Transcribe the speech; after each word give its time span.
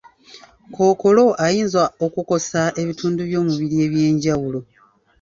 Kkookolo 0.69 1.25
ayinza 1.45 1.83
okukosa 2.05 2.61
ebitundu 2.81 3.21
by'omubiri 3.29 3.75
eby'enjawulo. 3.85 4.59